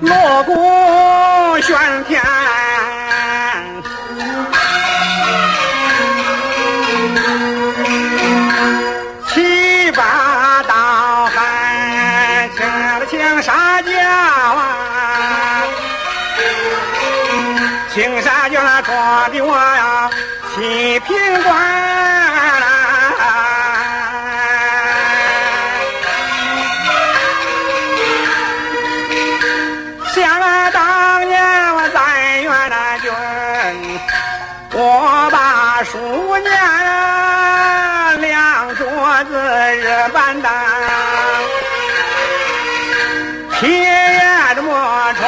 [0.00, 0.52] 锣鼓
[1.60, 2.22] 喧天
[9.28, 12.66] 七八道喊亲
[12.98, 13.90] 了青纱帐
[17.94, 18.64] 青纱帐
[19.32, 20.10] 里的我呀
[20.54, 22.53] 七品官
[30.14, 30.22] 想
[30.70, 33.10] 当年我在元那军，
[34.72, 35.98] 我把书
[36.38, 36.52] 念
[38.20, 38.84] 两桌
[39.24, 39.36] 子
[39.74, 40.48] 日板凳，
[43.58, 44.20] 皮也
[44.54, 45.26] 这么穿，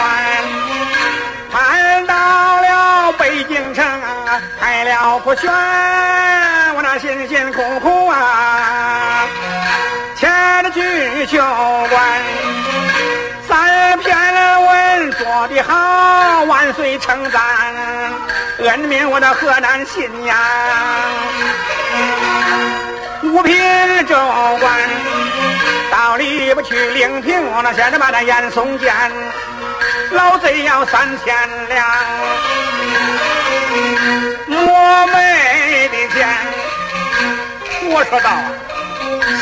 [1.50, 2.14] 盼到
[2.60, 3.12] 了。
[3.18, 3.84] 北京城，
[4.60, 5.50] 开了不选，
[6.76, 9.26] 我那辛辛苦苦啊，
[10.14, 11.38] 前的去求
[11.90, 12.95] 官。
[15.56, 17.40] 你好，万岁称赞，
[18.58, 20.36] 恩命我的河南信阳。
[23.22, 23.56] 五品
[24.06, 24.14] 州
[24.60, 24.70] 官
[25.90, 28.94] 到里边去领平，我那现在把那严嵩见，
[30.10, 31.34] 老贼要三千
[31.70, 31.86] 两，
[34.50, 36.28] 我没的钱。
[37.94, 38.30] 我说道，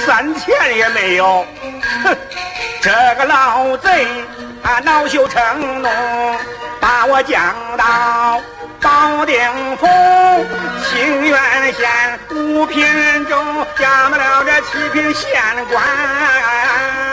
[0.07, 1.45] 三千也没有，
[2.05, 2.17] 哼。
[2.81, 4.07] 这个老贼
[4.65, 5.89] 啊恼羞成怒，
[6.81, 8.41] 把我降到
[8.81, 9.37] 保定
[9.77, 9.87] 府
[10.89, 12.83] 清源县五品
[13.27, 13.37] 州，
[13.79, 15.31] 加不了这七品县
[15.71, 17.04] 官。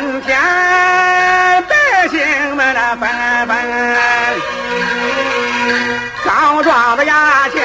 [0.00, 0.38] 才三天，
[1.68, 3.06] 百姓们那纷
[3.46, 3.54] 纷
[6.24, 7.62] 告状的衙前，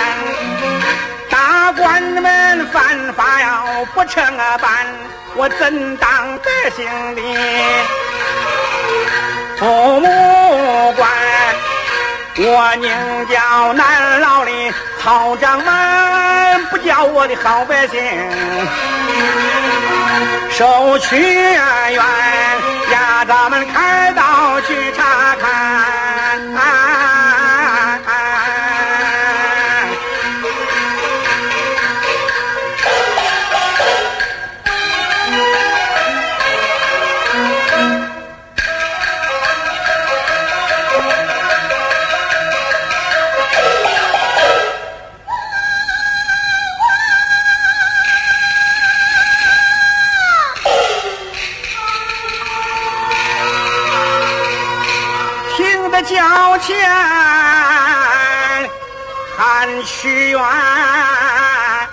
[1.30, 4.22] 大官们犯法要不成
[4.62, 4.86] 办，
[5.36, 6.86] 我怎当百姓
[7.16, 7.22] 的
[9.58, 11.10] 父母官？
[12.38, 12.92] 我宁
[13.30, 15.74] 叫南牢里曹掌门，
[16.66, 18.02] 不叫我的好百姓
[20.52, 21.54] 受屈冤，
[22.92, 25.95] 呀，咱们开刀去查看。
[56.06, 56.78] 脚前
[59.36, 61.85] 看屈原。